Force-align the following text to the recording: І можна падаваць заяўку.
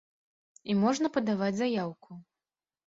І 0.71 0.77
можна 0.83 1.13
падаваць 1.19 1.53
заяўку. 1.61 2.21